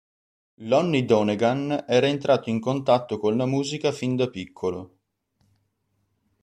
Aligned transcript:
Lonnie 0.61 1.05
Donegan 1.05 1.83
era 1.87 2.07
entrato 2.07 2.49
in 2.49 2.59
contatto 2.59 3.19
con 3.19 3.37
la 3.37 3.45
musica 3.45 3.91
fin 3.91 4.15
da 4.15 4.27
piccolo. 4.31 4.97